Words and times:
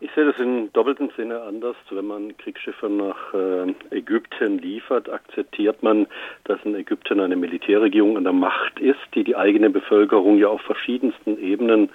Ich 0.00 0.10
sehe 0.14 0.26
das 0.26 0.38
im 0.38 0.72
doppelten 0.72 1.10
Sinne 1.16 1.42
anders. 1.42 1.74
Wenn 1.90 2.06
man 2.06 2.36
Kriegsschiffe 2.36 2.88
nach 2.88 3.34
äh, 3.34 3.74
Ägypten 3.90 4.58
liefert, 4.58 5.10
akzeptiert 5.10 5.82
man, 5.82 6.06
dass 6.44 6.60
in 6.64 6.76
Ägypten 6.76 7.18
eine 7.18 7.34
Militärregierung 7.34 8.16
an 8.16 8.22
der 8.22 8.32
Macht 8.32 8.78
ist, 8.78 9.00
die 9.16 9.24
die 9.24 9.34
eigene 9.34 9.70
Bevölkerung 9.70 10.38
ja 10.38 10.46
auf 10.48 10.60
verschiedensten 10.60 11.36
Ebenen 11.42 11.90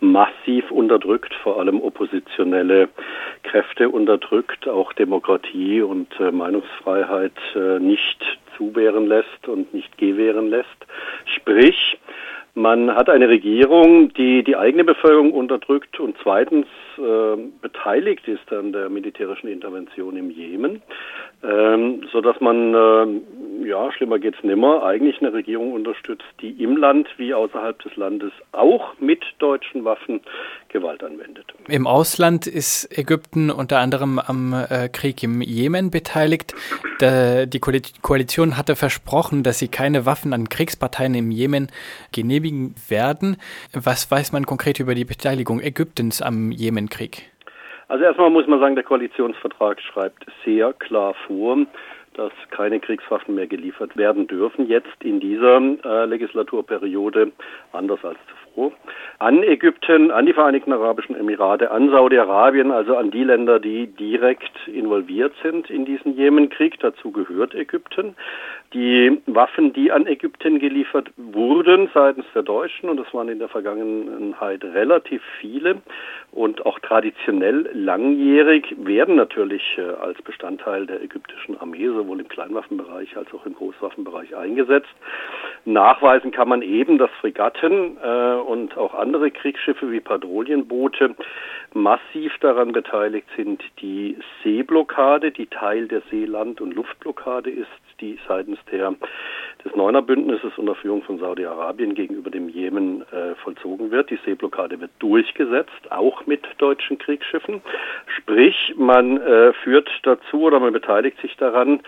massiv 0.00 0.70
unterdrückt, 0.70 1.32
vor 1.42 1.58
allem 1.58 1.80
oppositionelle 1.80 2.90
Kräfte 3.44 3.88
unterdrückt, 3.88 4.68
auch 4.68 4.92
Demokratie 4.92 5.80
und 5.80 6.08
äh, 6.20 6.30
Meinungsfreiheit 6.30 7.32
äh, 7.54 7.78
nicht 7.78 8.22
zuwehren 8.58 9.06
lässt 9.06 9.48
und 9.48 9.72
nicht 9.72 9.96
gewähren 9.96 10.50
lässt. 10.50 10.86
Sprich, 11.36 11.98
man 12.54 12.94
hat 12.94 13.08
eine 13.08 13.28
Regierung, 13.28 14.12
die 14.14 14.42
die 14.42 14.56
eigene 14.56 14.84
Bevölkerung 14.84 15.32
unterdrückt 15.32 16.00
und 16.00 16.16
zweitens 16.22 16.66
äh, 16.98 17.36
beteiligt 17.62 18.26
ist 18.26 18.52
an 18.52 18.72
der 18.72 18.88
militärischen 18.88 19.48
Intervention 19.48 20.16
im 20.16 20.30
Jemen, 20.30 20.82
ähm, 21.44 22.02
so 22.12 22.20
dass 22.20 22.40
man, 22.40 22.74
äh, 22.74 23.66
ja, 23.68 23.92
schlimmer 23.92 24.18
geht's 24.18 24.42
nimmer, 24.42 24.82
eigentlich 24.82 25.20
eine 25.20 25.32
Regierung 25.32 25.72
unterstützt, 25.72 26.26
die 26.40 26.50
im 26.62 26.76
Land 26.76 27.08
wie 27.16 27.32
außerhalb 27.34 27.80
des 27.82 27.94
Landes 27.96 28.32
auch 28.52 28.98
mit 28.98 29.22
deutschen 29.38 29.84
Waffen 29.84 30.20
Gewalt 30.68 31.04
anwendet. 31.04 31.46
Im 31.68 31.86
Ausland 31.86 32.46
ist 32.46 32.88
Ägypten 32.96 33.50
unter 33.50 33.78
anderem 33.78 34.18
am 34.18 34.52
äh, 34.52 34.88
Krieg 34.88 35.22
im 35.22 35.40
Jemen 35.40 35.90
beteiligt. 35.90 36.54
Der, 37.00 37.46
die 37.46 37.60
Koalition 37.60 38.56
hatte 38.56 38.74
versprochen, 38.74 39.44
dass 39.44 39.58
sie 39.58 39.68
keine 39.68 40.04
Waffen 40.04 40.32
an 40.32 40.48
Kriegsparteien 40.48 41.14
im 41.14 41.30
Jemen 41.30 41.68
genehmigen 42.38 42.74
werden. 42.88 43.36
Was 43.72 44.10
weiß 44.10 44.32
man 44.32 44.46
konkret 44.46 44.80
über 44.80 44.94
die 44.94 45.04
Beteiligung 45.04 45.60
Ägyptens 45.60 46.22
am 46.22 46.50
Jemenkrieg? 46.50 47.30
Also 47.88 48.04
erstmal 48.04 48.30
muss 48.30 48.46
man 48.46 48.60
sagen, 48.60 48.74
der 48.74 48.84
Koalitionsvertrag 48.84 49.80
schreibt 49.80 50.26
sehr 50.44 50.72
klar 50.74 51.14
vor, 51.26 51.58
dass 52.14 52.32
keine 52.50 52.80
Kriegswaffen 52.80 53.34
mehr 53.34 53.46
geliefert 53.46 53.96
werden 53.96 54.26
dürfen, 54.26 54.68
jetzt 54.68 55.02
in 55.02 55.20
dieser 55.20 55.60
äh, 55.84 56.04
Legislaturperiode, 56.04 57.32
anders 57.72 58.04
als 58.04 58.18
zuvor, 58.58 58.72
an 59.18 59.42
Ägypten, 59.42 60.10
an 60.10 60.26
die 60.26 60.32
Vereinigten 60.32 60.72
Arabischen 60.72 61.16
Emirate, 61.16 61.70
an 61.70 61.90
Saudi-Arabien, 61.90 62.70
also 62.70 62.96
an 62.96 63.10
die 63.10 63.24
Länder, 63.24 63.58
die 63.58 63.86
direkt 63.86 64.68
involviert 64.68 65.32
sind 65.42 65.70
in 65.70 65.84
diesen 65.84 66.16
Jemenkrieg. 66.16 66.78
Dazu 66.80 67.10
gehört 67.10 67.54
Ägypten. 67.54 68.14
Die 68.74 69.20
Waffen, 69.26 69.72
die 69.72 69.90
an 69.90 70.06
Ägypten 70.06 70.58
geliefert 70.58 71.10
wurden 71.16 71.88
seitens 71.94 72.26
der 72.34 72.42
Deutschen, 72.42 72.88
und 72.88 72.98
das 72.98 73.12
waren 73.14 73.28
in 73.28 73.38
der 73.38 73.48
Vergangenheit 73.48 74.62
relativ 74.62 75.22
viele 75.40 75.78
und 76.32 76.66
auch 76.66 76.78
traditionell 76.80 77.68
langjährig, 77.72 78.74
werden 78.78 79.16
natürlich 79.16 79.78
äh, 79.78 79.82
als 80.02 80.20
Bestandteil 80.22 80.86
der 80.86 81.02
ägyptischen 81.02 81.58
Armee 81.60 81.88
sowohl 81.88 82.20
im 82.20 82.28
Kleinwaffenbereich 82.28 83.16
als 83.16 83.32
auch 83.32 83.46
im 83.46 83.54
Großwaffenbereich 83.54 84.36
eingesetzt. 84.36 84.94
Nachweisen 85.68 86.30
kann 86.30 86.48
man 86.48 86.62
eben, 86.62 86.96
dass 86.96 87.10
Fregatten 87.20 87.98
äh, 88.02 88.34
und 88.34 88.76
auch 88.78 88.94
andere 88.94 89.30
Kriegsschiffe 89.30 89.90
wie 89.90 90.00
Patrouillenboote 90.00 91.14
massiv 91.74 92.32
daran 92.40 92.72
beteiligt 92.72 93.28
sind, 93.36 93.62
die 93.80 94.16
Seeblockade, 94.42 95.30
die 95.30 95.46
Teil 95.46 95.86
der 95.86 96.00
Seeland- 96.10 96.62
und 96.62 96.74
Luftblockade 96.74 97.50
ist, 97.50 97.68
die 98.00 98.18
seitens 98.26 98.58
der, 98.72 98.94
des 99.64 99.74
Neuner-Bündnisses 99.76 100.56
unter 100.56 100.74
Führung 100.74 101.02
von 101.02 101.18
Saudi-Arabien 101.18 101.94
gegenüber 101.94 102.30
dem 102.30 102.48
Jemen 102.48 103.02
äh, 103.12 103.27
vollzogen 103.48 103.90
wird. 103.90 104.10
Die 104.10 104.18
Seeblockade 104.24 104.80
wird 104.80 104.90
durchgesetzt, 104.98 105.90
auch 105.90 106.26
mit 106.26 106.46
deutschen 106.58 106.98
Kriegsschiffen. 106.98 107.62
Sprich, 108.16 108.74
man 108.76 109.18
äh, 109.18 109.52
führt 109.64 109.88
dazu 110.02 110.42
oder 110.42 110.60
man 110.60 110.72
beteiligt 110.72 111.18
sich 111.20 111.36
daran, 111.36 111.80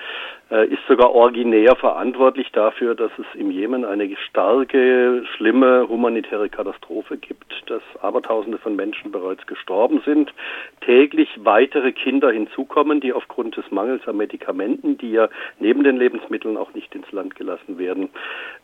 äh, 0.50 0.66
ist 0.66 0.80
sogar 0.88 1.12
originär 1.14 1.76
verantwortlich 1.76 2.50
dafür, 2.52 2.94
dass 2.94 3.10
es 3.18 3.26
im 3.38 3.50
Jemen 3.50 3.84
eine 3.84 4.08
starke, 4.28 5.22
schlimme 5.36 5.86
humanitäre 5.88 6.48
Katastrophe 6.48 7.18
gibt, 7.18 7.52
dass 7.66 7.82
Abertausende 8.00 8.58
von 8.58 8.74
Menschen 8.74 9.12
bereits 9.12 9.46
gestorben 9.46 10.02
sind, 10.04 10.32
täglich 10.80 11.28
weitere 11.44 11.92
Kinder 11.92 12.30
hinzukommen, 12.30 13.00
die 13.00 13.12
aufgrund 13.12 13.56
des 13.56 13.70
Mangels 13.70 14.06
an 14.08 14.16
Medikamenten, 14.16 14.98
die 14.98 15.12
ja 15.12 15.28
neben 15.58 15.84
den 15.84 15.98
Lebensmitteln 15.98 16.56
auch 16.56 16.74
nicht 16.74 16.94
ins 16.94 17.10
Land 17.12 17.36
gelassen 17.36 17.78
werden, 17.78 18.08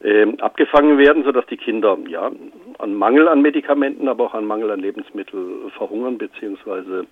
äh, 0.03 0.27
abgefangen 0.41 0.99
werden, 0.99 1.25
sodass 1.25 1.47
die 1.47 1.57
Kinder 1.57 1.97
ja 2.09 2.31
an 2.79 2.95
Mangel 2.95 3.29
an 3.29 3.43
Medikamenten, 3.43 4.09
aber 4.09 4.27
auch 4.27 4.35
an 4.35 4.47
Mangel 4.47 4.71
an 4.71 4.81
Lebensmitteln 4.81 5.71
verhungern 5.71 6.19
bzw. 6.19 7.05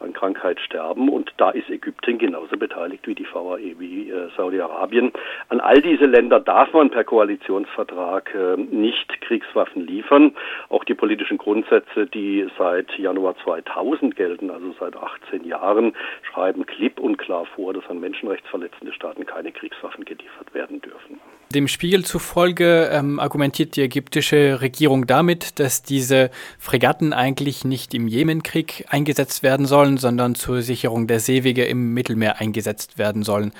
an 0.00 0.12
Krankheit 0.12 0.60
sterben. 0.60 1.08
Und 1.08 1.32
da 1.36 1.50
ist 1.50 1.68
Ägypten 1.70 2.18
genauso 2.18 2.56
beteiligt 2.56 3.06
wie 3.06 3.14
die 3.14 3.26
VAE, 3.26 3.74
wie 3.78 4.10
äh, 4.10 4.28
Saudi-Arabien. 4.36 5.12
An 5.48 5.60
all 5.60 5.80
diese 5.80 6.06
Länder 6.06 6.40
darf 6.40 6.72
man 6.72 6.90
per 6.90 7.04
Koalitionsvertrag 7.04 8.34
äh, 8.34 8.56
nicht 8.56 9.20
Kriegswaffen 9.22 9.86
liefern. 9.86 10.34
Auch 10.68 10.84
die 10.84 10.94
politischen 10.94 11.38
Grundsätze, 11.38 12.06
die 12.06 12.48
seit 12.58 12.96
Januar 12.98 13.36
2000 13.44 14.16
gelten, 14.16 14.50
also 14.50 14.74
seit 14.78 14.96
18 14.96 15.44
Jahren, 15.44 15.94
schreiben 16.22 16.66
klipp 16.66 16.98
und 16.98 17.18
klar 17.18 17.46
vor, 17.54 17.74
dass 17.74 17.88
an 17.88 18.00
menschenrechtsverletzende 18.00 18.92
Staaten 18.92 19.26
keine 19.26 19.52
Kriegswaffen 19.52 20.04
geliefert 20.04 20.54
werden 20.54 20.80
dürfen. 20.80 21.20
Dem 21.52 21.68
Spiegel 21.68 22.04
zufolge 22.04 22.88
ähm, 22.92 23.20
argumentiert 23.20 23.76
die 23.76 23.82
ägyptische 23.82 24.60
Regierung 24.60 25.06
damit, 25.06 25.58
dass 25.60 25.82
diese 25.82 26.30
Fregatten 26.58 27.12
eigentlich 27.12 27.64
nicht 27.64 27.94
im 27.94 28.08
Jemenkrieg 28.08 28.86
eingesetzt 28.88 29.42
werden 29.42 29.66
sollen, 29.66 29.98
sondern 29.98 30.34
zur 30.34 30.62
Sicherung 30.62 31.06
der 31.06 31.20
Seewege 31.20 31.64
im 31.64 31.92
Mittelmeer 31.92 32.40
eingesetzt 32.40 32.98
werden 32.98 33.22
sollen. 33.22 33.52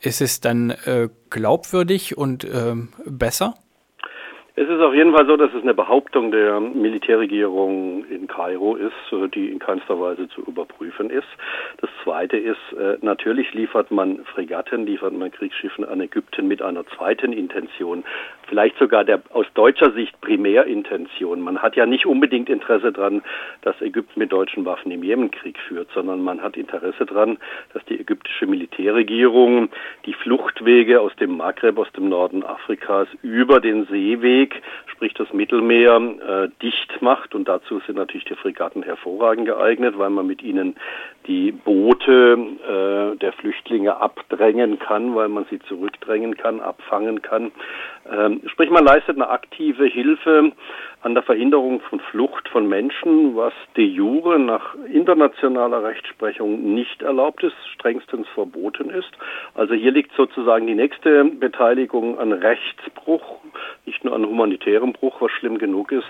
Ist 0.00 0.20
es 0.20 0.40
dann 0.40 0.70
äh, 0.70 1.08
glaubwürdig 1.30 2.16
und 2.16 2.44
äh, 2.44 2.74
besser? 3.04 3.54
Es 4.58 4.66
ist 4.70 4.80
auf 4.80 4.94
jeden 4.94 5.12
Fall 5.14 5.26
so, 5.26 5.36
dass 5.36 5.52
es 5.52 5.62
eine 5.62 5.74
Behauptung 5.74 6.30
der 6.30 6.60
Militärregierung 6.60 8.06
in 8.06 8.26
Kairo 8.26 8.74
ist, 8.74 9.12
äh, 9.12 9.28
die 9.28 9.50
in 9.50 9.58
keinster 9.58 10.00
Weise 10.00 10.30
zu 10.30 10.40
überprüfen 10.40 11.10
ist. 11.10 11.28
Das 11.82 11.90
Zweite 12.02 12.38
ist, 12.38 12.72
äh, 12.72 12.96
natürlich 13.02 13.52
liefert 13.52 13.90
man 13.90 14.24
Fregatten, 14.24 14.86
liefert 14.86 15.12
man 15.12 15.30
Kriegsschiffen 15.30 15.84
an 15.84 16.00
Ägypten 16.00 16.48
mit 16.48 16.62
einer 16.62 16.86
zweiten 16.86 17.34
Intention, 17.34 18.02
vielleicht 18.46 18.78
sogar 18.78 19.04
der 19.04 19.22
aus 19.32 19.46
deutscher 19.54 19.92
Sicht 19.92 20.20
Primärintention. 20.20 21.40
Man 21.40 21.62
hat 21.62 21.76
ja 21.76 21.86
nicht 21.86 22.06
unbedingt 22.06 22.48
Interesse 22.48 22.92
daran, 22.92 23.22
dass 23.62 23.80
Ägypten 23.80 24.20
mit 24.20 24.32
deutschen 24.32 24.64
Waffen 24.64 24.90
im 24.90 25.02
Jemenkrieg 25.02 25.58
führt, 25.58 25.88
sondern 25.94 26.22
man 26.22 26.42
hat 26.42 26.56
Interesse 26.56 27.06
daran, 27.06 27.38
dass 27.72 27.84
die 27.86 28.00
ägyptische 28.00 28.46
Militärregierung 28.46 29.68
die 30.04 30.14
Fluchtwege 30.14 31.00
aus 31.00 31.14
dem 31.16 31.36
Maghreb, 31.36 31.78
aus 31.78 31.90
dem 31.92 32.08
Norden 32.08 32.44
Afrikas 32.44 33.08
über 33.22 33.60
den 33.60 33.86
Seeweg 33.86 34.62
sprich 34.96 35.12
das 35.14 35.30
Mittelmeer, 35.32 35.96
äh, 35.96 36.48
dicht 36.62 37.02
macht. 37.02 37.34
Und 37.34 37.48
dazu 37.48 37.80
sind 37.86 37.96
natürlich 37.96 38.24
die 38.24 38.34
Fregatten 38.34 38.82
hervorragend 38.82 39.46
geeignet, 39.46 39.98
weil 39.98 40.10
man 40.10 40.26
mit 40.26 40.42
ihnen 40.42 40.76
die 41.26 41.52
Boote 41.52 42.38
äh, 43.14 43.18
der 43.18 43.32
Flüchtlinge 43.32 43.96
abdrängen 43.96 44.78
kann, 44.78 45.14
weil 45.14 45.28
man 45.28 45.46
sie 45.50 45.58
zurückdrängen 45.60 46.36
kann, 46.36 46.60
abfangen 46.60 47.22
kann. 47.22 47.52
Ähm, 48.10 48.42
sprich, 48.46 48.70
man 48.70 48.84
leistet 48.84 49.16
eine 49.16 49.28
aktive 49.28 49.86
Hilfe 49.86 50.52
an 51.02 51.14
der 51.14 51.22
Verhinderung 51.22 51.80
von 51.80 52.00
Flucht 52.00 52.48
von 52.48 52.68
Menschen, 52.68 53.36
was 53.36 53.52
de 53.76 53.84
jure 53.84 54.38
nach 54.38 54.74
internationaler 54.92 55.84
Rechtsprechung 55.84 56.74
nicht 56.74 57.02
erlaubt 57.02 57.42
ist, 57.42 57.56
strengstens 57.74 58.26
verboten 58.34 58.90
ist. 58.90 59.10
Also 59.54 59.74
hier 59.74 59.92
liegt 59.92 60.12
sozusagen 60.16 60.66
die 60.66 60.74
nächste 60.74 61.24
Beteiligung 61.24 62.18
an 62.18 62.32
Rechtsbruch, 62.32 63.38
nicht 63.84 64.04
nur 64.04 64.14
an 64.14 64.26
humanitärem 64.26 64.92
Bruch, 64.92 65.20
was 65.20 65.30
schlimm 65.32 65.58
genug 65.58 65.92
ist, 65.92 66.08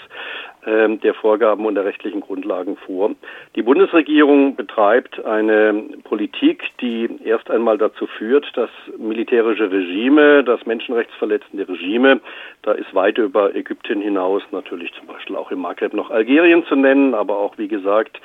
der 0.67 1.15
Vorgaben 1.15 1.65
und 1.65 1.77
der 1.77 1.85
rechtlichen 1.85 2.21
Grundlagen 2.21 2.77
vor. 2.77 3.13
Die 3.55 3.63
Bundesregierung 3.63 4.57
betreibt 4.57 5.25
eine 5.25 5.85
Politik, 6.03 6.65
die 6.81 7.09
erst 7.25 7.51
einmal 7.51 7.79
dazu 7.79 8.07
führt, 8.07 8.47
dass 8.57 8.71
militärische 8.99 9.71
Regime, 9.71 10.43
dass 10.43 10.67
menschenrechtsverletzende 10.67 11.69
Regime, 11.69 12.21
da 12.63 12.73
ist 12.73 12.93
weit 12.95 13.19
über 13.19 13.55
Ägypten 13.55 14.01
hinaus 14.01 14.43
natürlich 14.51 14.93
zum 14.95 15.07
Beispiel 15.07 15.37
auch 15.37 15.53
im 15.53 15.61
Maghreb 15.61 15.95
noch 15.95 16.11
Algerien 16.11 16.65
zu 16.67 16.75
nennen, 16.75 17.15
aber 17.15 17.39
auch 17.39 17.57
wie 17.59 17.69
gesagt 17.69 18.21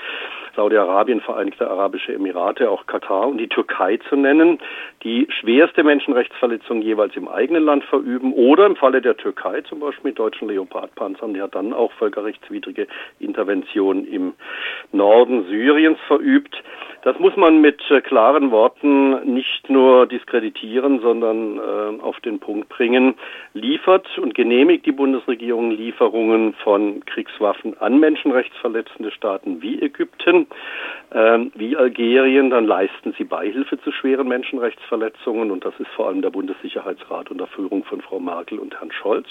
Saudi-Arabien, 0.56 1.21
Vereinigte 1.21 1.69
Arabische 1.69 2.13
Emirate, 2.13 2.69
auch 2.69 2.86
Katar 2.86 3.27
und 3.27 3.38
die 3.38 3.48
Türkei 3.48 3.98
zu 4.10 4.15
nennen, 4.15 4.60
die 5.04 5.27
schwerste 5.30 5.83
Menschenrechtsverletzungen 5.83 6.83
jeweils 6.83 7.15
im 7.15 7.27
eigenen 7.27 7.63
Land 7.63 7.83
verüben 7.86 8.33
oder 8.33 8.65
im 8.65 8.75
Falle 8.75 9.01
der 9.01 9.15
Türkei 9.15 9.62
zum 9.62 9.80
Beispiel 9.80 10.10
mit 10.10 10.19
deutschen 10.19 10.48
Leopardpanzern, 10.48 11.33
die 11.33 11.42
hat 11.42 11.56
dann 11.56 11.74
auch 11.74 11.92
völkerrechtswidrige 12.31 12.88
Interventionen 13.19 14.06
im 14.06 14.33
Norden 14.92 15.45
Syriens 15.48 16.00
verübt. 16.07 16.56
Das 17.04 17.18
muss 17.18 17.36
man 17.36 17.62
mit 17.62 17.81
äh, 17.89 18.00
klaren 18.00 18.51
Worten 18.51 19.33
nicht 19.33 19.72
nur 19.72 20.06
diskreditieren, 20.06 21.00
sondern 21.01 21.57
äh, 21.57 22.01
auf 22.01 22.19
den 22.19 22.39
Punkt 22.39 22.69
bringen. 22.69 23.16
Liefert 23.54 24.06
und 24.19 24.36
genehmigt 24.36 24.86
die 24.86 24.92
Bundesregierung 24.92 25.72
Lieferungen 25.72 26.54
von 26.63 27.04
Kriegswaffen 27.06 27.75
an 27.80 28.00
menschenrechtsverletzende 28.00 29.10
Staaten 29.12 29.63
wie 29.63 29.81
Ägypten. 29.81 30.45
ähm, 31.13 31.51
wie 31.56 31.75
Algerien, 31.75 32.51
dann 32.51 32.68
leisten 32.68 33.16
sie 33.18 33.24
Beihilfe 33.24 33.81
zu 33.81 33.92
schweren 33.92 34.27
Menschenrechtsverletzungen 34.27 35.50
und 35.50 35.66
das 35.66 35.74
ist 35.80 35.89
vor 35.95 36.07
allem 36.07 36.22
der 36.22 36.30
Bundessicherheitsrat 36.30 37.31
unter 37.31 37.48
Führung 37.48 37.84
von 37.84 38.01
Frau 38.01 38.19
Merkel 38.19 38.60
und 38.60 38.75
Herrn 38.75 38.92
Scholz. 38.92 39.27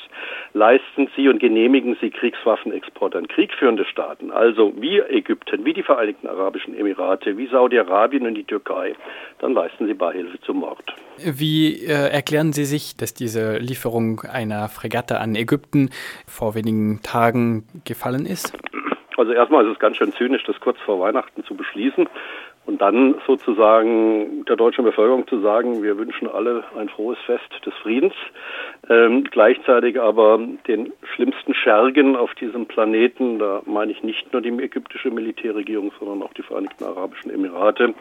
Leisten 0.54 1.08
sie 1.14 1.28
und 1.28 1.38
genehmigen 1.38 1.96
sie 2.00 2.10
Kriegswaffenexport 2.10 2.89
an 3.14 3.28
kriegführende 3.28 3.84
Staaten, 3.84 4.30
also 4.30 4.72
wie 4.76 4.98
Ägypten, 4.98 5.64
wie 5.64 5.72
die 5.72 5.82
Vereinigten 5.82 6.26
Arabischen 6.26 6.74
Emirate, 6.74 7.36
wie 7.36 7.46
Saudi-Arabien 7.46 8.26
und 8.26 8.34
die 8.34 8.44
Türkei, 8.44 8.94
dann 9.38 9.54
leisten 9.54 9.86
sie 9.86 9.94
Beihilfe 9.94 10.40
zum 10.42 10.58
Mord. 10.58 10.84
Wie 11.18 11.84
äh, 11.84 12.10
erklären 12.10 12.52
Sie 12.52 12.64
sich, 12.64 12.96
dass 12.96 13.14
diese 13.14 13.58
Lieferung 13.58 14.20
einer 14.20 14.68
Fregatte 14.68 15.18
an 15.18 15.34
Ägypten 15.34 15.90
vor 16.26 16.54
wenigen 16.54 17.00
Tagen 17.02 17.64
gefallen 17.84 18.26
ist? 18.26 18.52
Also 19.16 19.32
erstmal 19.32 19.66
ist 19.66 19.72
es 19.72 19.78
ganz 19.78 19.96
schön 19.96 20.12
zynisch, 20.12 20.44
das 20.46 20.58
kurz 20.60 20.78
vor 20.80 21.00
Weihnachten 21.00 21.44
zu 21.44 21.54
beschließen 21.54 22.08
und 22.70 22.80
dann 22.80 23.16
sozusagen 23.26 24.44
der 24.44 24.54
deutschen 24.54 24.84
Bevölkerung 24.84 25.26
zu 25.26 25.40
sagen, 25.40 25.82
wir 25.82 25.98
wünschen 25.98 26.28
alle 26.28 26.62
ein 26.78 26.88
frohes 26.88 27.18
Fest 27.26 27.50
des 27.66 27.74
Friedens, 27.82 28.14
ähm, 28.88 29.24
gleichzeitig 29.24 30.00
aber 30.00 30.38
den 30.68 30.92
schlimmsten 31.14 31.52
Schergen 31.52 32.14
auf 32.14 32.32
diesem 32.34 32.66
Planeten, 32.66 33.40
da 33.40 33.60
meine 33.66 33.90
ich 33.90 34.04
nicht 34.04 34.32
nur 34.32 34.40
die 34.40 34.50
ägyptische 34.50 35.10
Militärregierung, 35.10 35.90
sondern 35.98 36.22
auch 36.22 36.32
die 36.34 36.42
Vereinigten 36.42 36.84
Arabischen 36.84 37.32
Emirate, 37.32 37.92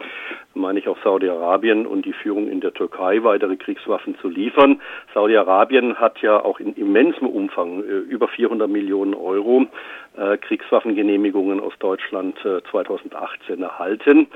meine 0.53 0.77
ich 0.77 0.87
auch 0.87 0.97
Saudi-Arabien 1.03 1.87
und 1.87 2.05
die 2.05 2.13
Führung 2.13 2.47
in 2.47 2.61
der 2.61 2.73
Türkei, 2.73 3.23
weitere 3.23 3.55
Kriegswaffen 3.55 4.19
zu 4.19 4.29
liefern. 4.29 4.81
Saudi-Arabien 5.15 5.95
hat 5.95 6.21
ja 6.21 6.45
auch 6.45 6.59
in 6.59 6.75
immensem 6.75 7.27
Umfang, 7.27 7.83
äh, 7.83 7.97
über 8.07 8.27
400 8.27 8.69
Millionen 8.69 9.15
Euro, 9.15 9.65
Kriegswaffengenehmigungen 10.37 11.59
aus 11.59 11.73
Deutschland 11.79 12.37
äh, 12.45 12.61
2018 12.71 13.61
erhalten. 13.61 14.27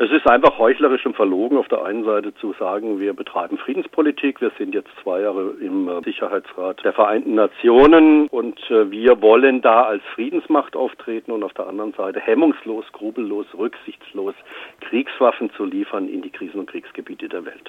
Es 0.00 0.12
ist 0.12 0.28
einfach 0.28 0.58
heuchlerisch 0.58 1.04
und 1.06 1.16
verlogen, 1.16 1.58
auf 1.58 1.66
der 1.66 1.84
einen 1.84 2.04
Seite 2.04 2.32
zu 2.36 2.54
sagen, 2.60 3.00
wir 3.00 3.14
betreiben 3.14 3.58
Friedenspolitik, 3.58 4.40
wir 4.40 4.52
sind 4.56 4.72
jetzt 4.72 4.90
zwei 5.02 5.22
Jahre 5.22 5.54
im 5.60 5.88
äh, 5.88 6.00
Sicherheitsrat 6.04 6.84
der 6.84 6.92
Vereinten 6.92 7.34
Nationen 7.34 8.28
und 8.28 8.60
äh, 8.70 8.92
wir 8.92 9.20
wollen 9.20 9.60
da 9.60 9.82
als 9.82 10.02
Friedensmacht 10.14 10.76
auftreten 10.76 11.32
und 11.32 11.42
auf 11.42 11.52
der 11.54 11.66
anderen 11.66 11.94
Seite 11.94 12.20
hemmungslos, 12.20 12.84
grubellos, 12.92 13.46
rücksichtslos 13.58 14.34
Kriegswaffen 14.88 15.50
zu 15.56 15.64
liefern 15.64 16.08
in 16.08 16.22
die 16.22 16.30
Krisen- 16.30 16.60
und 16.60 16.70
Kriegsgebiete 16.70 17.28
der 17.28 17.44
Welt. 17.44 17.68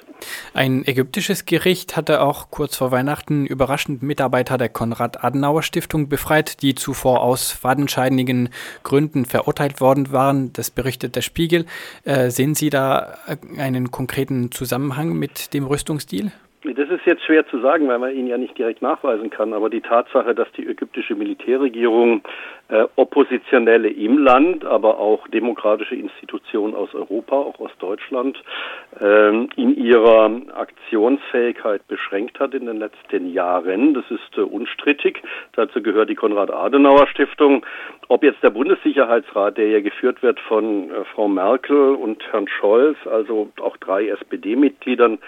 Ein 0.54 0.84
ägyptisches 0.86 1.46
Gericht 1.46 1.96
hatte 1.96 2.20
auch 2.20 2.52
kurz 2.52 2.76
vor 2.76 2.92
Weihnachten 2.92 3.44
überraschend 3.44 4.04
Mitarbeiter 4.04 4.56
der 4.56 4.68
Konrad-Adenauer-Stiftung 4.68 6.08
befreit, 6.08 6.62
die 6.62 6.76
zuvor 6.76 7.22
aus 7.22 7.50
fadenscheinigen 7.60 8.50
Gründen 8.84 9.24
verurteilt 9.24 9.80
worden 9.80 10.12
waren. 10.12 10.52
Das 10.52 10.70
berichtet 10.70 11.16
der 11.16 11.22
Spiegel. 11.22 11.66
Äh, 12.04 12.20
äh, 12.20 12.30
sehen 12.30 12.54
Sie 12.54 12.70
da 12.70 13.18
einen 13.56 13.90
konkreten 13.90 14.52
Zusammenhang 14.52 15.14
mit 15.14 15.54
dem 15.54 15.64
Rüstungsdeal? 15.64 16.32
Das 16.62 16.90
ist 16.90 17.06
jetzt 17.06 17.24
schwer 17.24 17.46
zu 17.46 17.58
sagen, 17.60 17.88
weil 17.88 17.98
man 17.98 18.14
ihn 18.14 18.26
ja 18.26 18.36
nicht 18.36 18.58
direkt 18.58 18.82
nachweisen 18.82 19.30
kann. 19.30 19.54
Aber 19.54 19.70
die 19.70 19.80
Tatsache, 19.80 20.34
dass 20.34 20.50
die 20.52 20.66
ägyptische 20.66 21.14
Militärregierung 21.14 22.20
äh, 22.68 22.84
Oppositionelle 22.96 23.88
im 23.88 24.18
Land, 24.18 24.66
aber 24.66 24.98
auch 24.98 25.26
demokratische 25.28 25.94
Institutionen 25.94 26.74
aus 26.74 26.94
Europa, 26.94 27.34
auch 27.34 27.58
aus 27.60 27.70
Deutschland, 27.78 28.42
äh, 29.00 29.30
in 29.56 29.74
ihrer 29.74 30.30
Aktionsfähigkeit 30.54 31.88
beschränkt 31.88 32.38
hat 32.38 32.52
in 32.52 32.66
den 32.66 32.76
letzten 32.76 33.32
Jahren, 33.32 33.94
das 33.94 34.04
ist 34.10 34.36
äh, 34.36 34.42
unstrittig. 34.42 35.22
Dazu 35.52 35.82
gehört 35.82 36.10
die 36.10 36.14
Konrad-Adenauer-Stiftung. 36.14 37.64
Ob 38.08 38.22
jetzt 38.22 38.42
der 38.42 38.50
Bundessicherheitsrat, 38.50 39.56
der 39.56 39.68
ja 39.68 39.80
geführt 39.80 40.22
wird 40.22 40.38
von 40.40 40.90
äh, 40.90 41.04
Frau 41.14 41.26
Merkel 41.26 41.94
und 41.94 42.22
Herrn 42.32 42.48
Scholz, 42.48 42.98
also 43.06 43.48
auch 43.62 43.78
drei 43.78 44.08
SPD-Mitgliedern, 44.08 45.18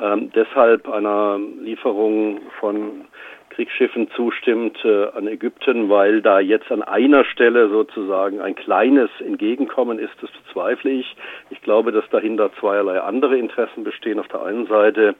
ähm, 0.00 0.30
deshalb 0.34 0.88
einer 0.88 1.38
Lieferung 1.60 2.40
von 2.60 3.06
Kriegsschiffen 3.50 4.08
zustimmt 4.14 4.78
äh, 4.84 5.06
an 5.08 5.26
Ägypten, 5.26 5.88
weil 5.88 6.22
da 6.22 6.38
jetzt 6.38 6.70
an 6.70 6.82
einer 6.82 7.24
Stelle 7.24 7.68
sozusagen 7.68 8.40
ein 8.40 8.54
kleines 8.54 9.10
Entgegenkommen 9.18 9.98
ist, 9.98 10.12
das 10.20 10.30
bezweifle 10.30 10.92
ich. 10.92 11.16
Ich 11.50 11.60
glaube, 11.62 11.90
dass 11.90 12.08
dahinter 12.10 12.52
zweierlei 12.60 13.00
andere 13.00 13.36
Interessen 13.36 13.82
bestehen. 13.82 14.20
Auf 14.20 14.28
der 14.28 14.42
einen 14.42 14.66
Seite 14.66 15.16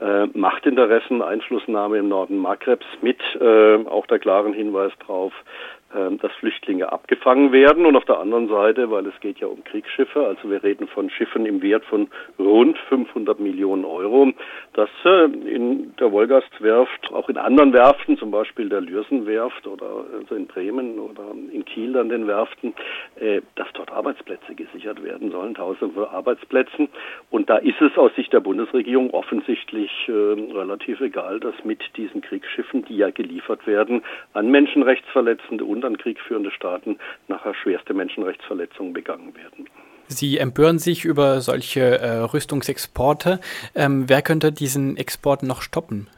äh, 0.00 0.26
Machtinteressen, 0.32 1.20
Einflussnahme 1.20 1.98
im 1.98 2.08
Norden 2.08 2.38
Maghrebs 2.38 2.86
mit 3.02 3.18
äh, 3.40 3.76
auch 3.86 4.06
der 4.06 4.20
klaren 4.20 4.54
Hinweis 4.54 4.92
darauf, 5.00 5.32
dass 5.96 6.32
Flüchtlinge 6.40 6.92
abgefangen 6.92 7.52
werden. 7.52 7.86
Und 7.86 7.96
auf 7.96 8.04
der 8.04 8.18
anderen 8.18 8.48
Seite, 8.48 8.90
weil 8.90 9.06
es 9.06 9.18
geht 9.20 9.38
ja 9.38 9.46
um 9.46 9.64
Kriegsschiffe, 9.64 10.26
also 10.26 10.50
wir 10.50 10.62
reden 10.62 10.88
von 10.88 11.10
Schiffen 11.10 11.46
im 11.46 11.62
Wert 11.62 11.84
von 11.86 12.08
rund 12.38 12.78
500 12.88 13.40
Millionen 13.40 13.84
Euro, 13.84 14.32
dass 14.74 14.90
äh, 15.04 15.24
in 15.24 15.94
der 15.96 16.12
Wolgastwerft, 16.12 17.12
auch 17.12 17.28
in 17.28 17.38
anderen 17.38 17.72
Werften, 17.72 18.18
zum 18.18 18.30
Beispiel 18.30 18.68
der 18.68 18.80
Lürsenwerft 18.80 19.66
oder 19.66 20.04
also 20.18 20.34
in 20.34 20.46
Bremen 20.46 20.98
oder 20.98 21.24
in 21.52 21.64
Kiel 21.64 21.96
an 21.96 22.08
den 22.08 22.26
Werften, 22.26 22.74
dass 23.54 23.68
dort 23.74 23.90
Arbeitsplätze 23.90 24.54
gesichert 24.54 25.02
werden 25.02 25.30
sollen, 25.30 25.54
tausende 25.54 25.94
von 25.94 26.04
Arbeitsplätzen. 26.04 26.88
Und 27.30 27.48
da 27.48 27.56
ist 27.56 27.80
es 27.80 27.96
aus 27.96 28.14
Sicht 28.14 28.32
der 28.32 28.40
Bundesregierung 28.40 29.10
offensichtlich 29.10 29.90
äh, 30.08 30.12
relativ 30.12 31.00
egal, 31.00 31.40
dass 31.40 31.54
mit 31.64 31.80
diesen 31.96 32.20
Kriegsschiffen, 32.20 32.84
die 32.84 32.96
ja 32.96 33.10
geliefert 33.10 33.66
werden, 33.66 34.02
an 34.34 34.50
Menschenrechtsverletzende 34.50 35.64
und 35.64 35.84
an 35.84 35.96
kriegführende 35.96 36.50
Staaten 36.50 36.98
nachher 37.28 37.54
schwerste 37.54 37.94
Menschenrechtsverletzungen 37.94 38.92
begangen 38.92 39.34
werden. 39.34 39.66
Sie 40.08 40.38
empören 40.38 40.78
sich 40.78 41.04
über 41.04 41.40
solche 41.40 41.98
äh, 41.98 42.18
Rüstungsexporte. 42.18 43.40
Ähm, 43.74 44.08
wer 44.08 44.22
könnte 44.22 44.52
diesen 44.52 44.96
Export 44.96 45.42
noch 45.42 45.62
stoppen? 45.62 46.08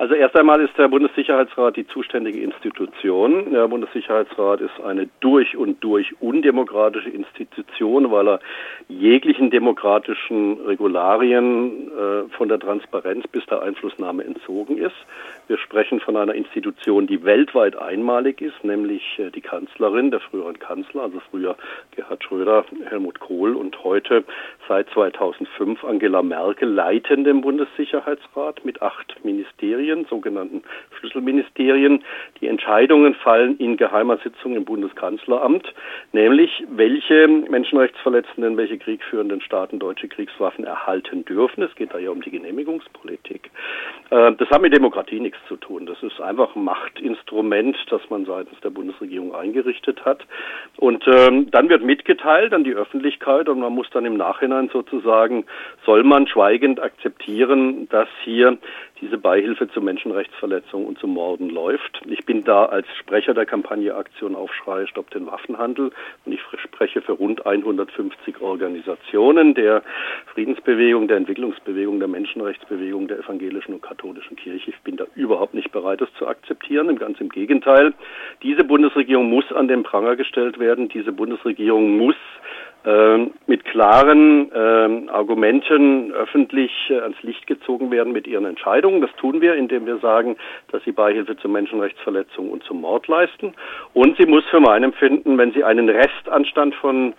Also 0.00 0.14
erst 0.14 0.36
einmal 0.36 0.60
ist 0.60 0.78
der 0.78 0.86
Bundessicherheitsrat 0.86 1.74
die 1.74 1.84
zuständige 1.88 2.40
Institution. 2.40 3.50
Der 3.50 3.66
Bundessicherheitsrat 3.66 4.60
ist 4.60 4.80
eine 4.84 5.08
durch 5.18 5.56
und 5.56 5.82
durch 5.82 6.14
undemokratische 6.22 7.10
Institution, 7.10 8.08
weil 8.12 8.28
er 8.28 8.40
jeglichen 8.86 9.50
demokratischen 9.50 10.60
Regularien 10.60 11.90
äh, 11.90 12.28
von 12.36 12.48
der 12.48 12.60
Transparenz 12.60 13.26
bis 13.26 13.44
der 13.46 13.60
Einflussnahme 13.62 14.22
entzogen 14.22 14.78
ist. 14.78 14.94
Wir 15.48 15.58
sprechen 15.58 15.98
von 15.98 16.16
einer 16.16 16.34
Institution, 16.34 17.08
die 17.08 17.24
weltweit 17.24 17.76
einmalig 17.76 18.40
ist, 18.40 18.62
nämlich 18.62 19.02
äh, 19.18 19.30
die 19.32 19.40
Kanzlerin, 19.40 20.12
der 20.12 20.20
früheren 20.20 20.60
Kanzler, 20.60 21.02
also 21.02 21.20
früher 21.28 21.56
Gerhard 21.96 22.22
Schröder, 22.22 22.64
Helmut 22.88 23.18
Kohl 23.18 23.56
und 23.56 23.82
heute 23.82 24.22
seit 24.68 24.88
2005 24.90 25.82
Angela 25.82 26.22
Merkel 26.22 26.68
leiten 26.68 27.24
den 27.24 27.40
Bundessicherheitsrat 27.40 28.64
mit 28.64 28.80
acht 28.80 29.16
Ministerien. 29.24 29.87
Ministerien, 29.88 30.06
sogenannten 30.08 30.62
Schlüsselministerien. 30.98 32.04
Die 32.40 32.46
Entscheidungen 32.46 33.14
fallen 33.14 33.56
in 33.58 33.76
geheimer 33.76 34.18
Sitzung 34.18 34.56
im 34.56 34.64
Bundeskanzleramt, 34.64 35.72
nämlich 36.12 36.64
welche 36.68 37.28
Menschenrechtsverletzenden, 37.28 38.56
welche 38.56 38.78
kriegführenden 38.78 39.40
Staaten 39.40 39.78
deutsche 39.78 40.08
Kriegswaffen 40.08 40.64
erhalten 40.64 41.24
dürfen. 41.24 41.62
Es 41.62 41.74
geht 41.74 41.94
da 41.94 41.98
ja 41.98 42.10
um 42.10 42.20
die 42.20 42.30
Genehmigungspolitik. 42.30 43.50
Äh, 44.10 44.32
das 44.32 44.48
hat 44.50 44.62
mit 44.62 44.74
Demokratie 44.74 45.20
nichts 45.20 45.38
zu 45.48 45.56
tun. 45.56 45.86
Das 45.86 46.02
ist 46.02 46.20
einfach 46.20 46.54
ein 46.54 46.64
Machtinstrument, 46.64 47.76
das 47.90 48.02
man 48.10 48.26
seitens 48.26 48.60
der 48.60 48.70
Bundesregierung 48.70 49.34
eingerichtet 49.34 50.04
hat. 50.04 50.26
Und 50.76 51.06
ähm, 51.06 51.50
dann 51.50 51.68
wird 51.68 51.82
mitgeteilt 51.82 52.52
an 52.52 52.64
die 52.64 52.74
Öffentlichkeit 52.74 53.48
und 53.48 53.60
man 53.60 53.72
muss 53.72 53.88
dann 53.90 54.04
im 54.04 54.16
Nachhinein 54.16 54.68
sozusagen, 54.72 55.44
soll 55.86 56.02
man 56.02 56.26
schweigend 56.26 56.80
akzeptieren, 56.80 57.88
dass 57.88 58.08
hier 58.24 58.58
diese 59.00 59.18
Beihilfe 59.18 59.68
zu 59.78 59.84
Menschenrechtsverletzungen 59.84 60.88
und 60.88 60.98
zu 60.98 61.06
Morden 61.06 61.50
läuft. 61.50 62.00
Ich 62.06 62.26
bin 62.26 62.42
da 62.42 62.64
als 62.64 62.86
Sprecher 62.98 63.32
der 63.32 63.46
Kampagne 63.46 63.94
Aktion 63.94 64.34
Aufschrei 64.34 64.86
Stopp 64.86 65.10
den 65.10 65.26
Waffenhandel 65.26 65.92
und 66.24 66.32
ich 66.32 66.40
spreche 66.64 67.00
für 67.00 67.12
rund 67.12 67.46
150 67.46 68.40
Organisationen 68.40 69.54
der 69.54 69.84
Friedensbewegung, 70.34 71.06
der 71.06 71.18
Entwicklungsbewegung, 71.18 72.00
der 72.00 72.08
Menschenrechtsbewegung, 72.08 73.06
der 73.06 73.20
evangelischen 73.20 73.74
und 73.74 73.82
katholischen 73.82 74.36
Kirche. 74.36 74.70
Ich 74.70 74.80
bin 74.80 74.96
da 74.96 75.04
überhaupt 75.14 75.54
nicht 75.54 75.70
bereit, 75.70 76.00
das 76.00 76.12
zu 76.14 76.26
akzeptieren. 76.26 76.98
Ganz 76.98 77.20
im 77.20 77.28
Gegenteil. 77.28 77.94
Diese 78.42 78.64
Bundesregierung 78.64 79.30
muss 79.30 79.52
an 79.52 79.68
den 79.68 79.84
Pranger 79.84 80.16
gestellt 80.16 80.58
werden. 80.58 80.88
Diese 80.88 81.12
Bundesregierung 81.12 81.96
muss 81.96 82.16
mit 83.46 83.64
klaren 83.64 84.50
äh, 84.52 85.10
Argumenten 85.10 86.12
öffentlich 86.12 86.72
äh, 86.90 87.00
ans 87.00 87.20
Licht 87.22 87.46
gezogen 87.46 87.90
werden 87.90 88.12
mit 88.12 88.26
ihren 88.26 88.44
Entscheidungen. 88.44 89.00
Das 89.00 89.10
tun 89.16 89.40
wir, 89.40 89.54
indem 89.54 89.86
wir 89.86 89.98
sagen, 89.98 90.36
dass 90.70 90.82
sie 90.84 90.92
Beihilfe 90.92 91.36
zu 91.36 91.48
Menschenrechtsverletzungen 91.48 92.50
und 92.50 92.62
zum 92.64 92.80
Mord 92.80 93.06
leisten. 93.08 93.54
Und 93.92 94.16
sie 94.16 94.26
muss 94.26 94.44
für 94.46 94.60
mein 94.60 94.84
Empfinden, 94.84 95.36
wenn 95.38 95.52
sie 95.52 95.64
einen 95.64 95.88
Restanstand 95.88 96.74
von 96.76 97.14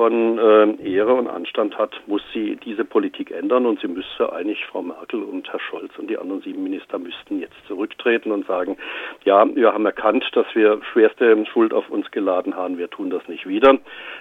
von 0.00 0.38
äh, 0.38 0.90
Ehre 0.90 1.12
und 1.12 1.28
Anstand 1.28 1.76
hat, 1.76 1.92
muss 2.06 2.22
sie 2.32 2.56
diese 2.56 2.86
Politik 2.86 3.30
ändern 3.30 3.66
und 3.66 3.80
sie 3.80 3.86
müsste 3.86 4.32
eigentlich 4.32 4.64
Frau 4.64 4.80
Merkel 4.80 5.22
und 5.22 5.52
Herr 5.52 5.60
Scholz 5.60 5.92
und 5.98 6.08
die 6.08 6.16
anderen 6.16 6.40
sieben 6.40 6.62
Minister 6.62 6.98
müssten 6.98 7.38
jetzt 7.38 7.56
zurücktreten 7.66 8.32
und 8.32 8.46
sagen, 8.46 8.78
ja, 9.26 9.44
wir 9.54 9.74
haben 9.74 9.84
erkannt, 9.84 10.24
dass 10.32 10.46
wir 10.54 10.80
schwerste 10.90 11.44
Schuld 11.52 11.74
auf 11.74 11.90
uns 11.90 12.10
geladen 12.12 12.56
haben, 12.56 12.78
wir 12.78 12.88
tun 12.88 13.10
das 13.10 13.28
nicht 13.28 13.46
wieder. 13.46 13.78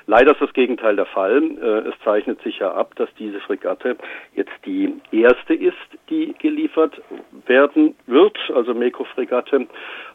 Leider 0.07 0.31
ist 0.31 0.41
das 0.41 0.53
Gegenteil 0.53 0.95
der 0.95 1.05
Fall. 1.05 1.41
Äh, 1.41 1.89
es 1.89 1.95
zeichnet 2.03 2.41
sich 2.41 2.59
ja 2.59 2.71
ab, 2.71 2.95
dass 2.95 3.09
diese 3.17 3.39
Fregatte 3.41 3.97
jetzt 4.35 4.51
die 4.65 4.93
erste 5.11 5.53
ist, 5.53 5.77
die 6.09 6.33
geliefert 6.39 7.01
werden 7.45 7.95
wird, 8.07 8.37
also 8.53 8.73
Meko-Fregatte 8.73 9.67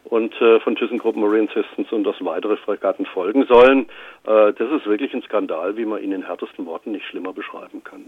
und 0.05 0.39
äh, 0.41 0.59
von 0.59 0.75
ThyssenKrupp 0.75 1.15
Marine 1.15 1.47
Systems 1.53 1.91
und 1.91 2.03
dass 2.03 2.15
weitere 2.23 2.57
Fregatten 2.57 3.05
folgen 3.05 3.45
sollen. 3.45 3.87
Äh, 4.25 4.53
das 4.53 4.71
ist 4.71 4.85
wirklich 4.85 5.13
ein 5.13 5.23
Skandal, 5.23 5.77
wie 5.77 5.85
man 5.85 6.01
ihn 6.01 6.11
in 6.11 6.25
härtesten 6.25 6.65
Worten 6.65 6.91
nicht 6.91 7.05
schlimmer 7.05 7.33
beschreiben 7.33 7.83
kann. 7.83 8.05